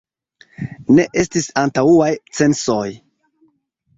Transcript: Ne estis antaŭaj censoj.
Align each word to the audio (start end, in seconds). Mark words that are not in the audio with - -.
Ne 0.99 1.05
estis 1.23 1.49
antaŭaj 1.63 2.09
censoj. 2.39 2.91